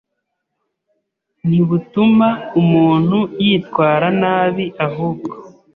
[1.47, 2.27] ntibutuma
[2.61, 5.31] umuntu yitwara nabi ahubwo